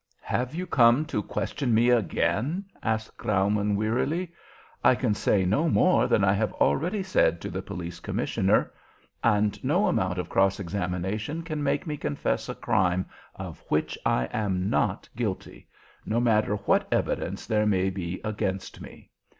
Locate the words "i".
4.83-4.95, 6.23-6.33, 14.03-14.25